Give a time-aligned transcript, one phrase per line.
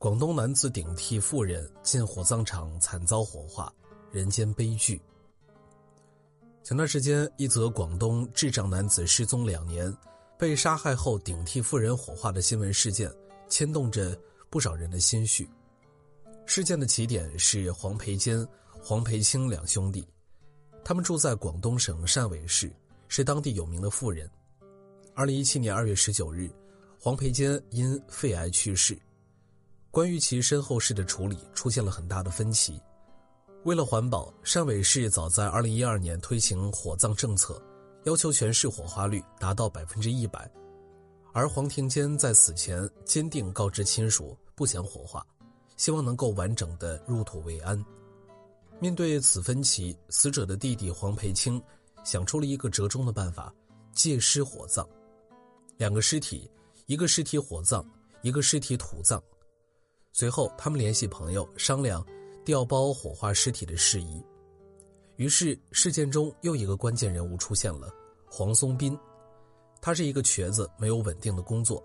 [0.00, 3.70] 广东男子顶替妇人进火葬场惨遭火化，
[4.10, 4.98] 人间悲剧。
[6.62, 9.94] 前段时间，一则广东智障男子失踪两年，
[10.38, 13.12] 被杀害后顶替妇人火化的新闻事件，
[13.46, 14.18] 牵动着
[14.48, 15.46] 不少人的心绪。
[16.46, 18.48] 事件的起点是黄培坚、
[18.82, 20.08] 黄培清两兄弟，
[20.82, 22.72] 他们住在广东省汕尾市，
[23.06, 24.26] 是当地有名的富人。
[25.12, 26.50] 二零一七年二月十九日，
[26.98, 28.98] 黄培坚因肺癌去世。
[29.90, 32.80] 关于其身后事的处理出现了很大的分歧。
[33.64, 37.60] 为了环保，汕尾市早在2012年推行火葬政策，
[38.04, 40.50] 要求全市火化率达到百分之一百。
[41.32, 45.26] 而黄庭坚在死前坚定告知亲属不想火化，
[45.76, 47.84] 希望能够完整的入土为安。
[48.78, 51.62] 面对此分歧，死者的弟弟黄培清
[52.02, 53.52] 想出了一个折中的办法：
[53.92, 54.88] 借尸火葬。
[55.76, 56.50] 两个尸体，
[56.86, 57.84] 一个尸体火葬，
[58.22, 59.22] 一个尸体土葬。
[60.12, 62.04] 随后，他们联系朋友商量
[62.44, 64.22] 调包火化尸体的事宜。
[65.16, 67.92] 于是，事件中又一个关键人物出现了——
[68.28, 68.98] 黄松斌。
[69.80, 71.82] 他是一个瘸子，没有稳定的工作，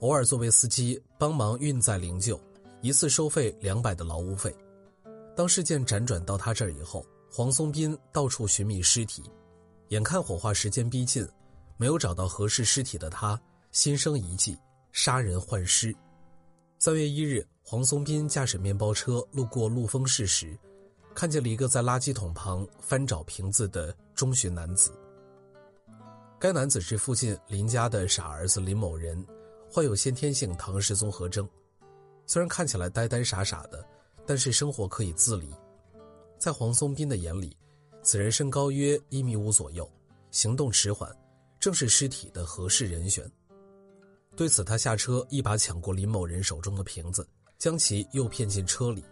[0.00, 2.40] 偶尔作为司机帮忙运载灵柩，
[2.80, 4.54] 一次收费两百的劳务费。
[5.36, 9.22] 当事件辗转到他这儿以后，黄松斌到处寻觅尸体，
[9.88, 11.28] 眼看火化时间逼近，
[11.76, 13.38] 没有找到合适尸体的他，
[13.70, 14.56] 心生一计，
[14.92, 15.94] 杀人换尸。
[16.78, 17.46] 三月一日。
[17.68, 20.56] 黄松斌驾驶面包车路过陆丰市时，
[21.16, 24.92] 看见了一个在垃圾桶旁翻找瓶子的中学男子。
[26.38, 29.26] 该男子是附近林家的傻儿子林某人，
[29.68, 31.48] 患有先天性唐氏综合征。
[32.24, 33.84] 虽然看起来呆呆傻傻的，
[34.24, 35.52] 但是生活可以自理。
[36.38, 37.56] 在黄松斌的眼里，
[38.00, 39.90] 此人身高约一米五左右，
[40.30, 41.12] 行动迟缓，
[41.58, 43.28] 正是尸体的合适人选。
[44.36, 47.26] 对此，他下车一把抢过林某人手中的瓶子。
[47.58, 49.04] 将其诱骗进车里，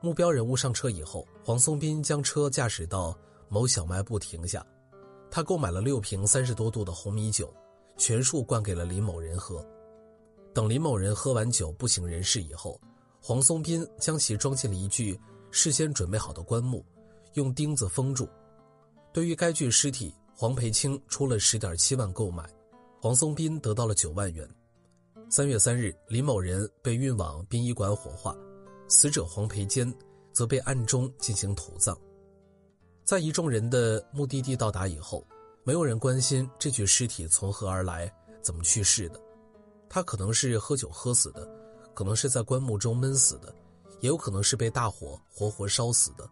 [0.00, 3.16] 目标人物上车以后，黄松斌将车驾驶到
[3.48, 4.66] 某小卖部停下，
[5.30, 7.52] 他购买了六瓶三十多度的红米酒，
[7.96, 9.64] 全数灌给了林某人喝。
[10.52, 12.80] 等林某人喝完酒不省人事以后，
[13.22, 15.18] 黄松斌将其装进了一具
[15.50, 16.84] 事先准备好的棺木，
[17.34, 18.28] 用钉子封住。
[19.12, 22.44] 对于该具尸体，黄培清出了十点七万购买，
[23.00, 24.48] 黄松斌得到了九万元。
[25.30, 28.34] 三月三日，林某人被运往殡仪馆火化，
[28.88, 29.92] 死者黄培坚
[30.32, 31.96] 则被暗中进行土葬。
[33.04, 35.22] 在一众人的目的地到达以后，
[35.64, 39.20] 没有人关心这具尸体从何而来、怎么去世的。
[39.86, 41.46] 他可能是喝酒喝死的，
[41.92, 43.54] 可能是在棺木中闷死的，
[44.00, 46.26] 也有可能是被大火活活烧死的。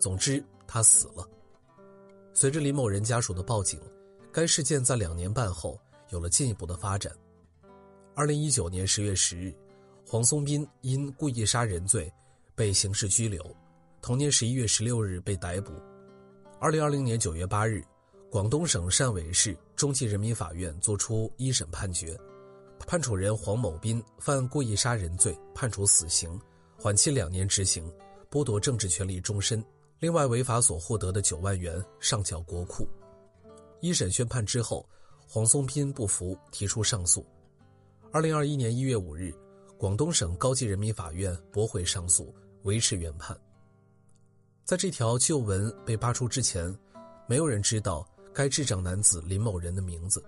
[0.00, 1.24] 总之，他死了。
[2.34, 3.80] 随着李某人家属的报警，
[4.32, 5.78] 该事件在两年半后
[6.10, 7.16] 有了进一步的发展。
[8.18, 9.54] 二零一九年十月十日，
[10.08, 12.10] 黄松斌因故意杀人罪
[12.54, 13.44] 被刑事拘留，
[14.00, 15.74] 同年十一月十六日被逮捕。
[16.58, 17.84] 二零二零年九月八日，
[18.30, 22.18] 广东省汕尾市中级人民法院作出一审判决，
[22.86, 26.40] 判处人黄某斌犯故意杀人罪，判处死刑，
[26.74, 27.84] 缓期两年执行，
[28.30, 29.62] 剥夺政治权利终身。
[29.98, 32.88] 另外，违法所获得的九万元上缴国库。
[33.82, 34.88] 一审宣判之后，
[35.28, 37.22] 黄松斌不服，提出上诉。
[38.12, 39.34] 二零二一年一月五日，
[39.76, 43.36] 广东省高级人民法院驳回上诉，维持原判。
[44.64, 46.74] 在这条旧闻被扒出之前，
[47.26, 50.24] 没有人知道该智障男子林某人的名字。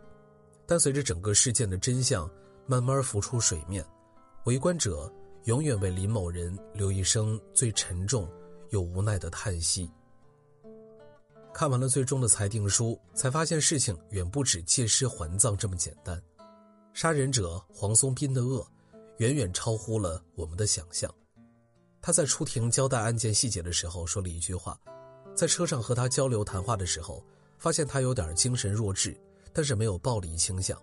[0.66, 2.28] 但随着整个事件的真相
[2.66, 3.84] 慢慢浮出水面，
[4.44, 5.10] 围观者
[5.44, 8.28] 永远为林某人留一声最沉重
[8.70, 9.90] 又无奈的叹息。
[11.54, 16.20] 看完了最终的裁定书，才发现事情远不止借尸还葬这么简单。
[17.00, 18.66] 杀人者黄松斌的恶，
[19.18, 21.08] 远远超乎了我们的想象。
[22.02, 24.76] 他在出庭交代案件细节的时候说了一句话
[25.32, 27.24] ：“在车上和他交流谈话的时候，
[27.56, 29.16] 发现他有点精神弱智，
[29.52, 30.76] 但是没有暴力倾向。”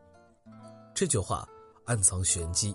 [0.96, 1.46] 这句话
[1.84, 2.74] 暗藏玄机，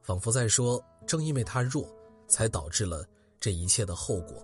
[0.00, 1.86] 仿佛在说：正因为他弱，
[2.26, 3.06] 才导致了
[3.38, 4.42] 这一切的后果。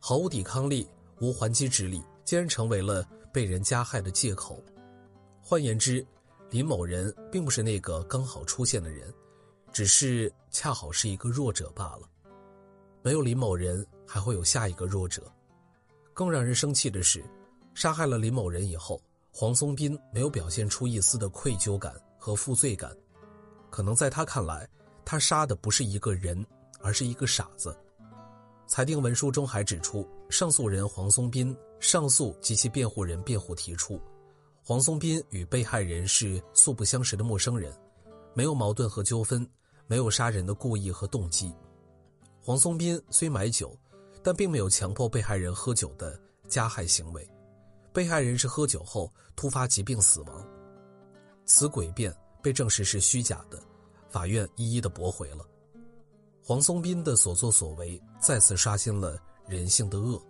[0.00, 0.90] 毫无抵抗力、
[1.20, 4.60] 无还击之力，竟然成为了被人加害的借口。
[5.40, 6.04] 换言之，
[6.50, 9.14] 林某人并不是那个刚好出现的人，
[9.72, 12.08] 只是恰好是一个弱者罢了。
[13.02, 15.22] 没有林某人，还会有下一个弱者。
[16.12, 17.24] 更让人生气的是，
[17.72, 19.00] 杀害了林某人以后，
[19.32, 22.92] 黄松斌没有表现出一丝的愧疚感和负罪感。
[23.70, 24.68] 可能在他看来，
[25.04, 26.44] 他杀的不是一个人，
[26.80, 27.74] 而是一个傻子。
[28.66, 34.00] 裁定文书中还指出，上诉人黄松斌上诉及其辩护人辩护提出，
[34.62, 37.72] 黄松斌与被害人是素不相识的陌生人，
[38.34, 39.48] 没有矛盾和纠纷，
[39.86, 41.54] 没有杀人的故意和动机。
[42.40, 43.76] 黄松斌虽买酒。
[44.22, 47.26] 但并没有强迫被害人喝酒的加害行为，
[47.90, 50.46] 被害人是喝酒后突发疾病死亡，
[51.46, 53.58] 此诡辩被证实是虚假的，
[54.10, 55.46] 法院一一的驳回了。
[56.44, 59.16] 黄松斌的所作所为再次刷新了
[59.46, 60.22] 人性的恶，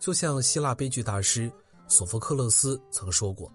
[0.00, 1.52] 就像希腊悲剧大师
[1.88, 3.50] 索福克勒斯曾说过：“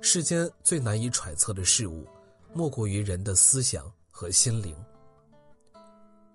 [0.00, 2.06] 世间最难以揣测的事物，
[2.52, 4.76] 莫过于人的思想和心灵。”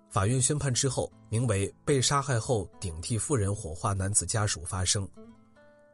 [0.10, 5.08] 法院宣判之后，名为“被杀害后顶替妇人火化”男子家属发声，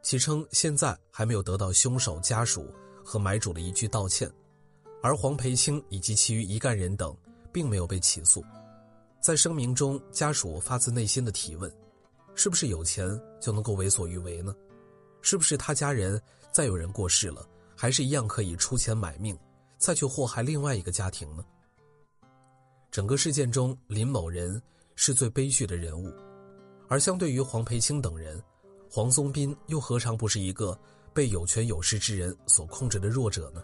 [0.02, 2.66] 其称现在还没有得到凶手家属
[3.04, 4.28] 和买主的一句道歉，
[5.02, 7.16] 而黄培清以及其余一干人等
[7.52, 8.42] 并没有被起诉。
[9.20, 11.72] 在声明中，家属发自内心的提问：
[12.34, 13.08] 是不是有钱
[13.40, 14.54] 就能够为所欲为呢？
[15.20, 16.20] 是不是他家人
[16.52, 19.38] 再有人过世了，还是一样可以出钱买命，
[19.78, 21.44] 再去祸害另外一个家庭呢？
[22.90, 24.60] 整个事件中，林某人
[24.94, 26.12] 是最悲剧的人物，
[26.88, 28.42] 而相对于黄培清等人，
[28.90, 30.78] 黄松斌又何尝不是一个
[31.12, 33.62] 被有权有势之人所控制的弱者呢？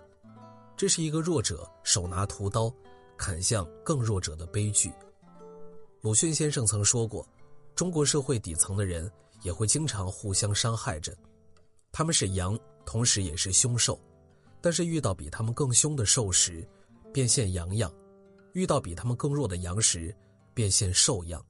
[0.77, 2.73] 这是一个弱者手拿屠刀，
[3.17, 4.93] 砍向更弱者的悲剧。
[6.03, 7.27] 鲁迅先生曾说过，
[7.75, 9.11] 中国社会底层的人
[9.43, 11.17] 也会经常互相伤害着，
[11.97, 13.97] 他们是羊，同时也是凶兽，
[14.61, 16.67] 但是遇到比他们更凶的兽时，
[17.13, 17.89] 便现羊样。
[18.53, 20.13] 遇到比他们更弱的羊时，
[20.53, 21.41] 便现兽样。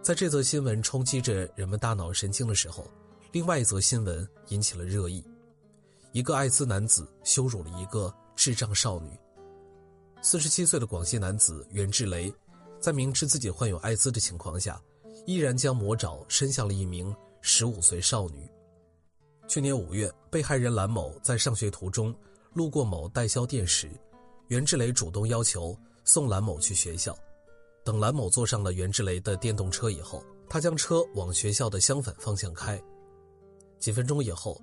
[0.00, 2.90] 在这则新闻冲击着人们大脑神经的时候，
[3.30, 5.22] 另外一则新闻引起了热议：
[6.12, 9.10] 一个艾滋男子羞辱了一个智障少女。
[10.22, 12.32] 四十七岁的广西男子袁志雷，
[12.80, 14.80] 在明知自己患有艾滋的情况下，
[15.26, 18.48] 依然将魔爪伸向了一名十五岁少女。
[19.50, 22.14] 去年五月，被害人蓝某在上学途中
[22.52, 23.90] 路过某代销店时。
[24.46, 27.18] 袁志雷主动要求送蓝某去学校，
[27.82, 32.80] 等蓝某坐上了袁志雷的电动车以后，他将车往学校的相反方向开。
[33.80, 34.56] 几分钟以后，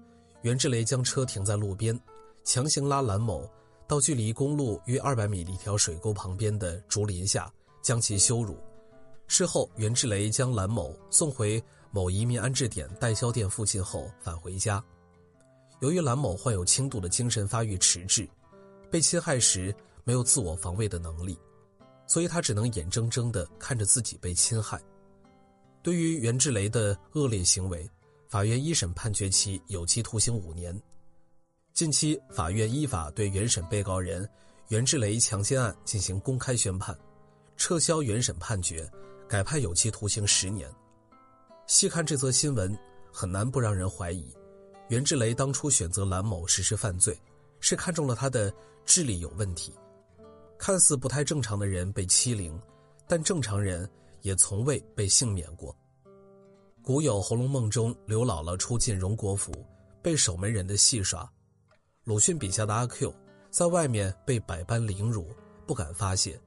[0.44, 2.00] 袁志雷将车停在路边，
[2.45, 3.45] 强行拉蓝某
[3.90, 7.51] 到距离公路约二百米的一条水沟旁边的竹林下，
[7.81, 8.56] 将其羞辱。
[9.28, 11.62] 事后，袁志雷将蓝某送回
[11.92, 14.84] 某移民安置点代销店附近后返回家。
[15.80, 18.28] 由于蓝某患有轻度的精神发育迟滞。
[18.89, 19.75] 被侵害时
[20.06, 21.38] 没有自我防卫的能力，
[22.06, 24.81] 所以他只能眼睁睁地看着自己被侵害。
[25.81, 27.86] 对于袁志雷的恶劣行为，
[28.30, 30.81] 法院一审判决其有期徒刑五年。
[31.74, 34.25] 近期，法院依法对原审被告人
[34.69, 36.97] 袁志雷强奸案进行公开宣判，
[37.57, 38.90] 撤销原审判决，
[39.28, 40.73] 改判有期徒刑十年。
[41.68, 42.76] 细看这则新闻，
[43.12, 44.33] 很难不让人怀疑，
[44.88, 47.16] 袁志雷当初选择蓝某实施犯罪。
[47.59, 48.54] 是看中了他的
[48.86, 49.74] 智力有问题，
[50.57, 52.57] 看似不太正常的人被欺凌，
[53.06, 53.90] 但正常人
[54.21, 55.76] 也从未被幸免过。
[56.83, 59.52] 古有《红楼梦》中刘姥姥初进荣国府，
[60.02, 61.28] 被守门人的戏耍；
[62.06, 63.14] 鲁迅笔下的阿 Q，
[63.50, 66.40] 在外面被百般凌辱，不敢发泄，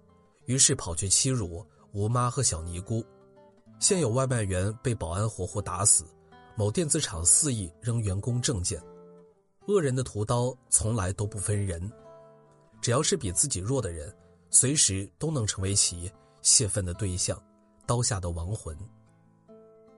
[0.46, 3.02] 于是跑去欺辱吴妈和小尼姑；
[3.80, 6.04] 现有外卖员被保安活活打死，
[6.54, 8.80] 某电子厂肆意扔员工证件。
[9.66, 11.90] 恶人的屠刀从来都不分人，
[12.82, 14.14] 只要是比自己弱的人，
[14.50, 17.42] 随时都能成为其泄愤的对象，
[17.86, 18.76] 刀下的亡魂。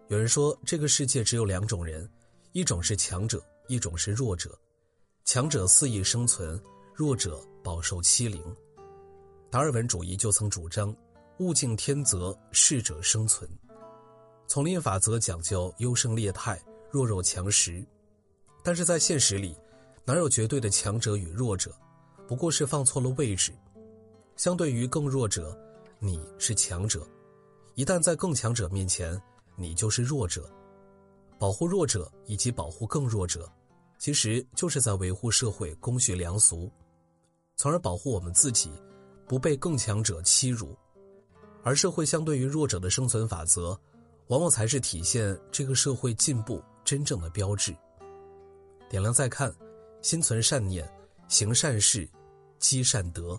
[0.06, 2.08] 有人说，这个世界只有两种人，
[2.52, 4.56] 一种是强者，一种是弱者。
[5.24, 6.60] 强者肆意生存，
[6.94, 8.40] 弱者饱受欺凌。
[9.50, 10.94] 达尔文主义就曾主张，
[11.38, 13.48] 物竞天择，适者生存。
[14.46, 17.84] 丛林法则讲究优胜劣汰，弱肉强食。
[18.62, 19.56] 但是在现实里，
[20.04, 21.74] 哪有绝对的强者与弱者？
[22.28, 23.52] 不过是放错了位置。
[24.36, 25.58] 相对于更弱者，
[25.98, 27.00] 你是强者；
[27.74, 29.20] 一旦在更强者面前，
[29.56, 30.50] 你就是弱者。
[31.38, 33.50] 保护弱者以及保护更弱者，
[33.98, 36.70] 其实就是在维护社会公序良俗，
[37.56, 38.70] 从而保护我们自己
[39.26, 40.76] 不被更强者欺辱。
[41.64, 43.78] 而社会相对于弱者的生存法则，
[44.32, 47.76] 往往才是体现这个社会进步真正的标志。
[48.88, 49.54] 点亮再看
[50.00, 50.90] 心存善念
[51.28, 52.08] 行善事
[52.58, 53.38] 积善德。